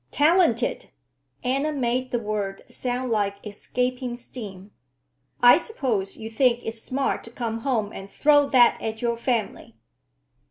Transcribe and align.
"Talented!" 0.09 0.89
Anna 1.43 1.71
made 1.71 2.09
the 2.09 2.17
word 2.17 2.63
sound 2.73 3.11
like 3.11 3.35
escaping 3.45 4.15
steam. 4.15 4.71
"I 5.43 5.59
suppose 5.59 6.17
you 6.17 6.27
think 6.31 6.61
it's 6.65 6.81
smart 6.81 7.23
to 7.25 7.29
come 7.29 7.59
home 7.59 7.91
and 7.93 8.09
throw 8.09 8.47
that 8.49 8.81
at 8.81 9.03
your 9.03 9.15
family!" 9.15 9.75